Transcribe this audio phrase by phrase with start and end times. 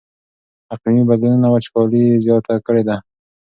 [0.73, 2.95] اقلیمي بدلونونو وچکالي زیاته کړې ده.